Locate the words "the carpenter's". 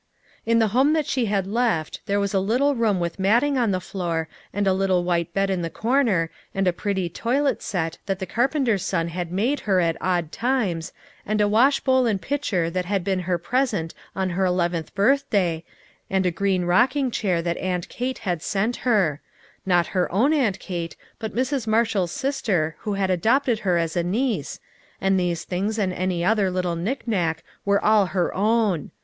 8.17-8.83